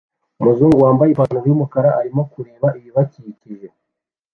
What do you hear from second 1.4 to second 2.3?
yumukara arimo